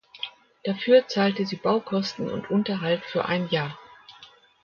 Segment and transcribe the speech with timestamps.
[0.63, 3.77] Dafür zahlte sie Baukosten und Unterhalt für ein Jahr.